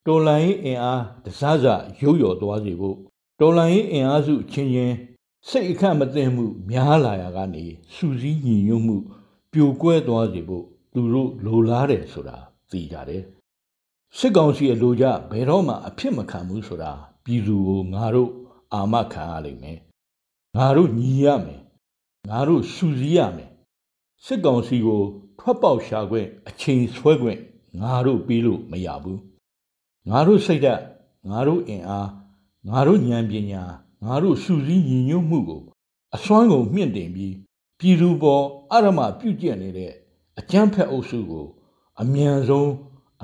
[0.07, 1.66] တော်လှန်ရေးအင်အားတစားစ
[2.03, 2.97] ရုပ်ရော်သွားစေဖို့
[3.40, 4.97] တော်လှန်ရေးအင်အားစုချင်းချင်း
[5.49, 7.64] စိတ်အခန့်မသိမှုများလာရာကနေ
[7.95, 8.97] စူးစီးညီညွတ်မှု
[9.53, 12.37] ပြိုကွဲသွားစေဖို့သူတို့လိုလားတယ်ဆိုတာ
[12.71, 13.23] သိကြတယ်
[14.19, 16.92] စစ်ကောင်စီအလိုကြဘယ်တော့မှအဖြစ်မခံဘူးဆိုတာ
[17.25, 18.31] ပြည်သူကိုငါတို့
[18.73, 19.79] အာမခံရလိမ့်မယ်
[20.57, 21.61] ငါတို့ညီရမယ်
[22.29, 23.51] ငါတို့စူးစီးရမယ်
[24.25, 25.03] စစ်ကောင်စီကို
[25.38, 27.40] ထွက်ပေါက်ရှာခွင့်အချိန်ဆွဲခွင့်
[27.81, 29.20] ငါတို့ပြီးလို့မရဘူး
[30.11, 30.83] ငါတို့စိတ်ဓာတ်
[31.31, 32.09] ငါတို့အင်အား
[32.68, 33.62] ငါတို့ဉာဏ်ပညာ
[34.05, 35.62] ငါတို့စုစည်းညီညွတ်မှုကို
[36.14, 37.35] အစွမ်းကုန်မြင့်တင်ပြီး
[37.79, 39.92] ပြည်သူပေါ်အရမပြုကျင့်နေတဲ့
[40.38, 41.46] အကြမ်းဖက်အုပ်စုကို
[42.01, 42.70] အမြန်ဆုံး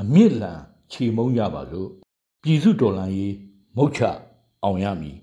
[0.01, 0.61] အမြင့်လန်
[0.93, 1.89] ခြေမုံကြပါစို့
[2.43, 3.35] ပြည်စုတော်လှန်ရေး
[3.77, 4.01] မုတ်ချ
[4.63, 5.17] အောင်ရမည်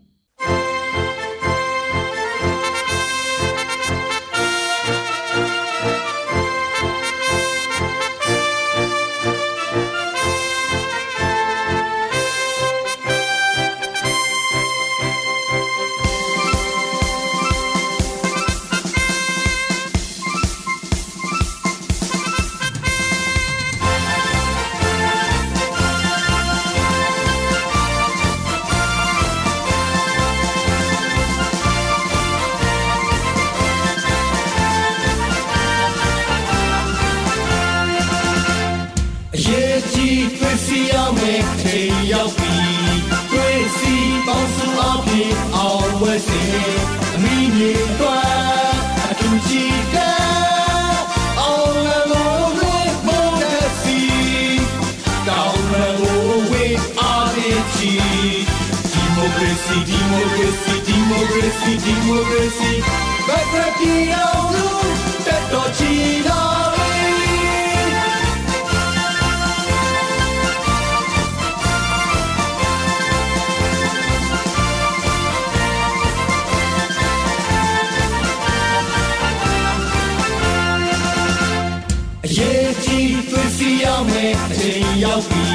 [85.04, 85.47] ရောက်ပြီ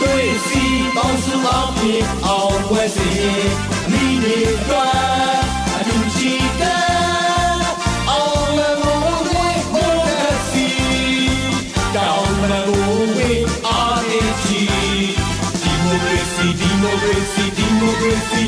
[0.00, 0.62] တွေ့စီ
[0.96, 3.10] ပေါင်းစုအောင်ဖြင့်အောင်ပွဲစေ
[3.86, 5.40] အမိနေအတွက်
[5.76, 6.85] အတူရှိက
[17.82, 18.45] ရေ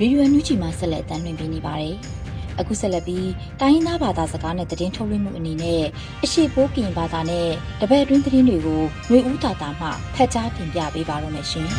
[0.00, 1.94] ရေဒီယိုအန်ယူဂျီမှာဆက်လက်တမ်းလွှင့်ပေးနေပါတယ်။
[2.60, 3.28] အခုဆက်လက်ပြီး
[3.60, 5.82] တိုင်းရင်းသားဘာသာစကားနဲ့သတင်းထုတ်လွှင့်မှုအနေနဲ့
[6.24, 7.48] အရှိပိုးကင်ဘာသာနဲ့
[7.80, 11.68] တပည့်အတွင်းသတင်းတွေကိုຫນွေဦးတာတာမှဖတ်ကြားတင်ပြပေးပါရမရှင်။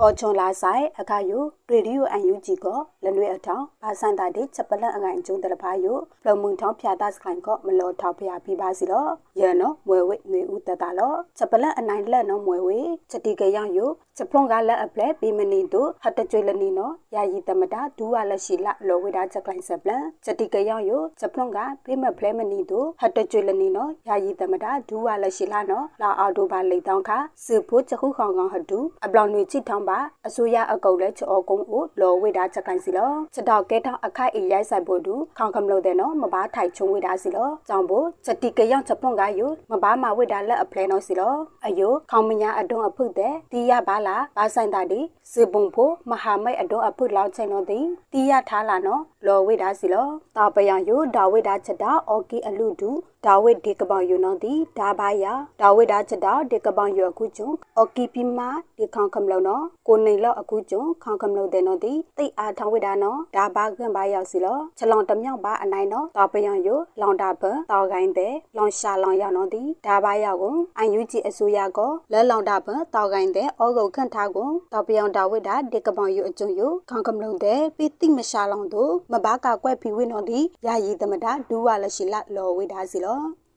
[0.00, 2.66] အော်ချွန်လာဆိုင်အခါယို ရေဒီယိုအန်ယူဂျီက
[3.04, 9.06] လနွေအထောင်ဘာစန်တာတိချက်ပလန်အငိုင်ကျုံတလဖာယိုပလမုန်ထောင်းဖြာတာစခိုင်ကမလောထောက်ဖျာပြပါစီလော
[9.40, 12.78] ရနော်မွယ်ဝဲຫນွေဦးတတာလောချက်ပလန်အနိုင်လက်နော်မွယ်ဝဲ
[13.10, 41.34] ချက်တီကရယိုစပလွန်ကလက်အပလက်ပီမနီတို့ဟတ်တကျွေလနီနော်ယာယီတမတာဒူဝါလက်ရှိလလောဝိဒါချက်ကလိုင်းဆပလန်ချက်တီကရောက်ယစပလွန်ကပိမဖလဲမနီတို့ဟတ်တကျွေလနီနော်ယာယီတမတာဒူဝါလက်ရှိလနော်လာအော်တိုဘာလိတ်တောင်းခါစဖို့ချခုခေါင်ကောင်ဟဒူအပလောင်နွေချစ်ထောင်းပါအစိုးရအကုတ်လဲချောကုန်းကိုလောဝိဒါချက်ကလိုင်းစီလောချက်တော့ကဲထောင်းအခိုက်အရိုက်ဆိုင်ဖို့ဒူခေါင်ကမလို့တဲ့နော်မဘာထိုက်ချုံဝိဒါစီလောကြောင့်ဖို့ချက်တီကရောက်ချက်ပလွန်ကယမဘာမဝိဒါလက်အဖလဲနော်စီလော
[41.66, 45.00] အယိုခေါင်မညာအတွန်းအဖုတ်တဲ့တီးရပါလားဘာဆိုင်တာဒီ
[45.32, 52.90] စေပုံဖို့မဟာမိတ်အတော်အဖုလောက်ချိန်တော့သည်တီးရထားလာနော်လော်ဝိဒါစီလောတာပယံယိုဒါဝိဒါချက်တာအော်ကီအလူဒူ
[53.26, 83.09] ဒါဝိဒေကပောင်ယုံနော်ဒီဒါဘာယာဒါဝိဒါချက်တာဒေကပောင်ယုအခုကျုံအော်ကီပီမာဒီခေါခမ်လောနော်ကိုနေလောအခုကျုံခေါခမ်လောတဲ့နော်ဒီတိတ်အားထောင်းဝိဒါနော်ဒါဘာကံဘာရောက်စီလောချလောင်တမြောက်ပါအနိုင်နော်တာပယံယုလောင်တာဘတောက်ကိုင်းတဲ့လောင်ရှာလောင်ရောက်နော်ဒီဒါဘာရောက်ကိုအန်ယူဂျီအစိုးရကောလဲလောင်တာဘတောက်ကိုင်းတဲ့အောကုတ်ခန့်ထားကိုတာပယံဒါဝိဒါဒေကပောင်ယုအကျုံယုခေါခမ်လောတဲ့ပိတိမရှာလောင်တို့မဘာကကွက်ဖီဝိနော်ဒီယာယီသမတာဒူဝါလရှိလလောဝိဒါစီလော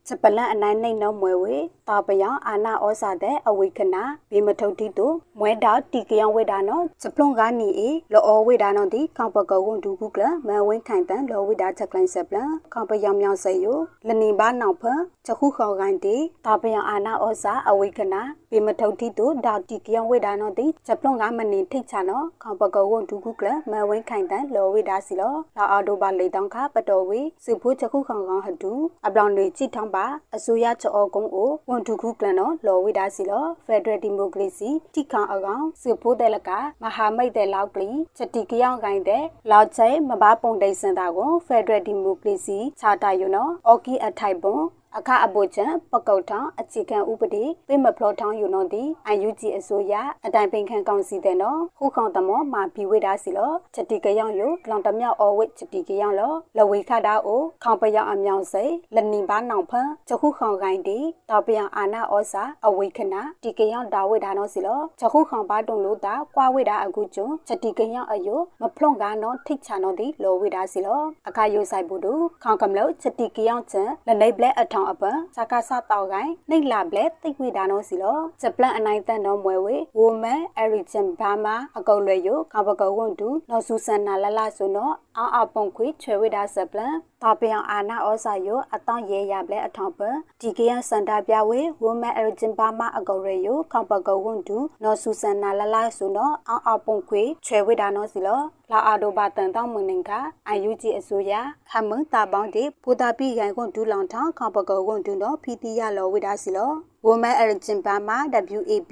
[0.07, 1.55] ချက်ပလန်အနိုင်နှိမ့်နှောမွဲဝေ
[1.89, 5.07] တာပယံအာနာဩစာတဲ့အဝိခနာဘေမထုတ်တိတု
[5.39, 14.83] မွဲတောက်တီကယံဝေဒါနောချက်ပလွန်ကနီအေလောဝေဒါနောတိကောင်ပကောဝန်ဒူကုကလမဝင်းခိုင်တန်လောဝေဒါချက်ကလိုင်းဆက်ပလန်ကောင်ပယံမြောင်ဆေယိုလနေဘာနောက်ဖ
[15.25, 28.71] ချက်ခုခေါ်ကိုင်းတေတာပယံအာနာဩစာအဝိခနာဘေ ပေမထုတ်တီတို့ဒေါတီကယဝေဒါနော်တိဂျပလွန်ကမနေထိတ်ချနော်ခေါပကောဝန်ဒူကုကလမဝင်းခိုင်တန်လောဝေဒါစီလောလာအော်တိုဘာလေတောင်ခပတော်ဝေစုဖို့ချခုခေါင်ကောင်ဟဒူ
[29.05, 36.49] အပလောင်တွေကြည့်ထောင်းပါအစိုးရချောကုန်းကိုဝန်ဒူကုကလနော်လောဝေဒါစီလောဖက်ဒရယ်ဒီမိုကရေစီတိခေါင်အကောင်စုဖို့တဲ့လက
[36.83, 44.63] မဟာမိတ်တဲ့လောက်ကလီချက်တီကယောင်ကိုင်းတဲ့လောက်ချဲမဘာပုံဒိတ်စင်တာကိုဖက်ဒရယ်ဒီမိုကရေစီချာတာယူနော်အော်ကီအထိုင်ပွန်
[44.97, 49.93] အခအဘိုချံပကုတ်ထောင်အခြေခံဥပဒေပြမဖလောထောင်ယူနော်ဒီအယူဂျီအစိုးရ
[50.25, 58.63] အတိုင်ပင်ခံကောင်စီတဲ့နော်ခုခေါတမောမာဘီဝေဒါစီလောချက်တီကယောင်ယိုလောင်တမြောက်အော်ဝစ်ချက်တီကယောင်လောလဝေခတာအိုခေါပယောင်အမြောင်စိ
[58.95, 90.01] လနီဘာနောင်ဖန်ချခုခေါကိုင်းဒီတောပယံအာနာဩစာအဝေခနာတီကယောင်ဒါဝေဒါနော်စီလောချခုခေါပါတုံလို့တာကွာဝေဒါအခုကျွန်းချက်တီကယောင်အယိုမဖလွန်ကနော်ထိတ်ချနော်ဒီလောဝေဒါစီလောအခယိုဆိုင်ဘူးတို့ခေါကမလို့ချက်တီကယောင်ချန်လနေဘလက်အထောင်အပန်စကားစတောက်ကိုင်းနှိတ်လာဘလက်တိတ်ဝေဒါနော်စီလောဂျပလန်အနိုင်တန်တော်မွဲဝေဝိုမန်အရီဂျန်ဘာမာအကုတ်လွယ်ယိုကဘကဝွန်တူနော်ဆူဆန်နာလလဆိုနော်အောက်အပုံခွေချွေဝေဒါဆပလန် တာပယံအာနာဩစာယိုအတောင်ရဲရပလက်အထောင်ပ
[90.41, 100.11] ဒီကယစန္ဒပြဝေဝိုမန်အရီဂျန်ဘာမာအကုတ်လွယ်ယိုကဘကဝွန်တူနော်ဆူဆန်နာလလဆိုနော်အောက်အပုံခွေချွေဝေဒါနော်စီလောလာအာဒိုဘာတန်တောင်းမငင်က
[100.49, 101.33] အယူဂျီအစိုးရ
[101.71, 106.71] ဟမန်တာပေါင်းတဲ့ဘူတာပိရိုင်ကွန်ဒူလောင်ထောင်းခေါပကောကွန်ဒူတော့ဖီတီရလောဝိဒါစီလော
[107.07, 108.17] ဝမအရဂျင်ပါမာ
[108.59, 108.91] WAP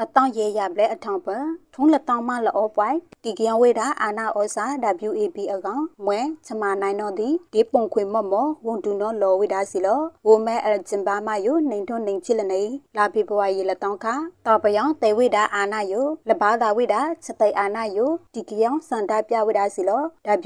[0.00, 1.28] အတောင်ရဲရပလဲအထောင်ပ
[1.74, 4.64] ထုံးလက်တောင်းမလောပွိုင်တီကယဝေတာအာနာဩစာ
[5.10, 12.62] WAP အကောင်မွဲချမနိုင်တော့သည်ဒီပုံခွေမော့မော့ဝန်တူနော်လောဝေတာစီလောဝမအရဂျင်ပါမာယိုနေထွန်းနေချစ်လနေ
[12.96, 14.14] လာပြဘဝရေလက်တောင်းခါ
[14.46, 20.02] တော့ပယောင်တေဝေတာအာနာယိုလဘာသာဝေတာချက်တိအာနာယိုတီကယောင်စန္ဒပြဝေတာစီလော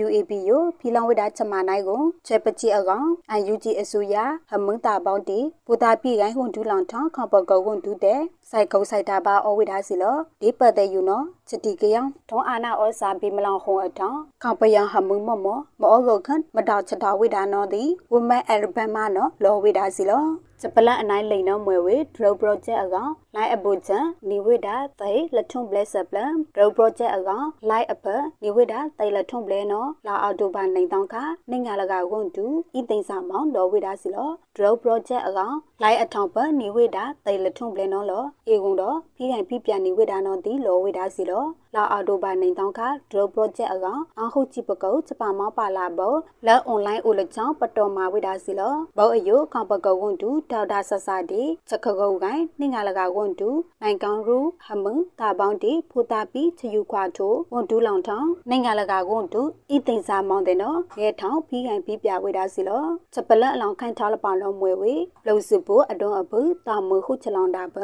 [0.06, 4.16] WAP ယိုဖီလောင်ဝေတာချမနိုင်ကိုချေပချီအကောင် UNG အစိုးရ
[4.50, 20.24] ဟမင်းတာပေါင်းတီဘူတာပြကိုင်းဟွန်ဒူလောင်ထောင်းခေါပကောဝန်ဒူတဲ့စိုက်ကုတ်စိုက်တာပါအဝိဒါစီလောဒီပတ်တဲ့ယူနော်ချတီကယံထုံးအာနာဩစာဘီမလောင်ဟုံအထောင်းခေါပယံဟမုံမမောမောဂုတ်ခန်မတောက်ချတာဝိဒါနော်ဒီဝမဲအရဘမနော်လောဝိဒါစီလော
[20.66, 28.06] စပလန်အနိုင်လိန်နော်မွေဝေဒရိုပရိုဂျက်အကောင်လိုက်အပူချန်နီဝိဒါသိလက်ထုံဘလက်စပလန်ဒရိုပရိုဂျက်အကောင်လိုက်အပ
[28.42, 31.14] နီဝိဒါသိလက်ထုံဘလဲနော်လာအော်တိုဘာနိုင်တောင်းခ
[31.50, 32.46] နေငါလကဝွန်တူ
[32.78, 46.14] ဤသိန်းစာမောင်လောဝိဒါစီလောဒရိုပရိုဂျက်အကောင်လိုက်အထောင်ပနီဝိဒါသိလက်ထုံဘလဲနော်လောအေကုံတော့ဖိခိုင်ဖိပြန်နီဝိဒါနော်ဒီလောဝိဒါစီလော လာအော်တိုဘာနိုင်တောင်းခဒရိုပရိုဂျက်အကောင်အဟုတ်ကြည့်ပကုတ်စပါမောပါလာဘော
[46.46, 53.50] လက်အွန်လိုင်းအိုလချောင်းပတော်မာဝိဒါစီလောဘောအယိုကောင်ပကုတ်ဝွန်တူဒေါက်တာဆဆဒီချက်ခကုတ်ကိုင်းနှင်္ဂလကဝွန်တူ
[53.82, 59.42] နိုင်ကောင်ရူဟမန်တာပေါင်းတီဖူတာပီချယူခွာထိုဝွန်တူလောင်ထောင်းနှင်္ဂလကဝွန်တူ
[59.74, 64.94] ဤသိန်းစာမောင်းတဲ့နော်ရဲထောင်းပြီးခိုင်ပြီးပြဝိဒါစီလောချက်ပလက်အလောင်းခိုင်ထားလပလုံးမွေဝေ
[65.26, 67.78] လုံစုဖို့အတွန်းအပုတာမခုချလောင်တာပ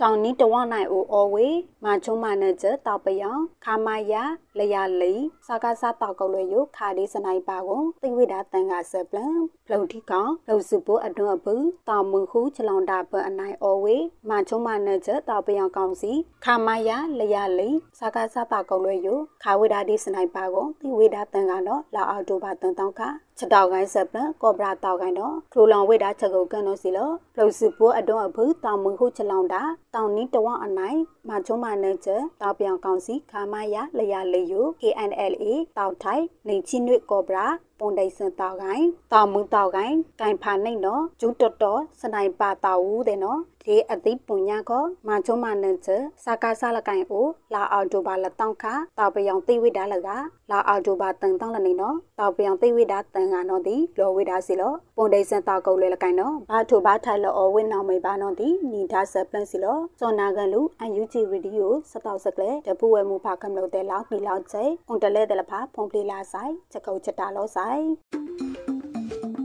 [0.00, 1.48] တောင်နီးတဝနိုင်အိုအော်ဝေ
[1.84, 4.22] မာချုံမနကျတောက်ပယောင်ခါမယာ
[4.58, 5.12] လရလိ
[5.46, 9.36] စကားစားတောက်ကုတ်လွေယခါဒီစနိုင်ပါကိုတိဝိဒါတန်ကဆပလန်
[9.66, 11.54] ဖလုံတီကောင်လုံစုပိုအတွန်းအပူ
[11.88, 13.96] တောင်မခုချလောင်တာပအနိုင်အော်ဝေ
[14.30, 16.12] မာချုံမနကျတောက်ပယောင်ကောင်စီ
[16.44, 19.08] ခါမယာလရလိစကားစားတောက်ကုတ်လွေယ
[19.42, 23.00] ခါဝိဒါဒီစနိုင်ပါကိုတိဝိဒါတန်ကတော့လာအော်တိုဘာတန်တောင်းခ
[23.38, 29.62] ချက်တောက်ကိုင်းဆပလန်ကောဘရာတောက်ကိုင်းတော့ထရိုလောင်ဝိဒါချက်ကိုကန်တော့စီလောလုံစုပိုအတွန်းအပူတောင်မခုချလောင်တာ
[29.94, 32.08] တောင်နီးတဝအနိုင်မာချုံမနကျ
[32.40, 35.44] တောက်ပြောင်ကောင်စီခါမယာလရလိယ KNLA
[35.78, 37.46] တောက်ထိုင်နေချိနွေကောဘရာ
[37.78, 45.88] ပွန်ဒိဆန်တောက်ကိုင်းတောက်မှုတောက်ကိုင်းဂိုင်ဖာနိုင်နော်ဂျူတော်တော်စနိုင်ပါတောက်ဦးတဲ့နော်ဒီအသိပုညာကောမာချုံမနန်ချ
[46.24, 48.64] စာကာဆာလကိုင်အိုလာအော်တိုဘာလတောင်းခ
[48.98, 50.08] တောက်ပယောင်သိဝိဒါလက
[50.50, 67.82] လာအော်တိုဘာတန်တောင်းလနေနော်တောက်ပယောင်သိဝိဒါတန်ကနော်ဒီလောဝိဒါစီလောပွန်ဒိဆန်တောက်ကုတ်လေလကိုင်နော်ဘာထိုဘာထိုင်လောဝင်းနောင်မေဘာနော်ဒီနီဒါဆပ်ပလန်စီလောစောနာကန်လူအန်ယူဂျီရေဒီယိုစတောက်စကလေတပူဝဲမှုဖာကမလို့တဲ့လောက်ပြီးလောက်ချေအွန်တလဲတဲ့လဖာဖုန်ပလီလာဆိုင်ချက်ကုတ်ချက်တာလောဆိုင်